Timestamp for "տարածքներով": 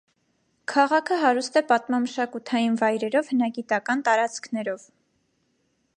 4.09-4.89